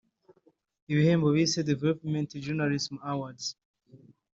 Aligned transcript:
ibihembo 0.91 1.27
bise 1.35 1.59
Development 1.71 2.29
Journalism 2.45 2.95
Awards 3.11 3.45